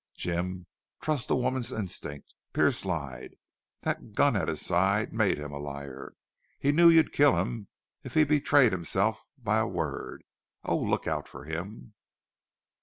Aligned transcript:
"Jim, 0.15 0.65
trust 0.99 1.29
a 1.29 1.35
woman's 1.35 1.71
instinct. 1.71 2.33
Pearce 2.53 2.85
lied. 2.85 3.35
That 3.81 4.13
gun 4.13 4.35
at 4.35 4.47
his 4.47 4.59
side 4.59 5.13
made 5.13 5.37
him 5.37 5.51
a 5.51 5.59
liar. 5.59 6.15
He 6.59 6.71
knew 6.71 6.89
you'd 6.89 7.11
kill 7.13 7.35
him 7.37 7.67
if 8.03 8.15
he 8.15 8.23
betrayed 8.23 8.71
himself 8.71 9.27
by 9.37 9.59
a 9.59 9.67
word. 9.67 10.23
Oh, 10.63 10.79
look 10.79 11.05
out 11.05 11.27
for 11.27 11.43
him!" 11.43 11.93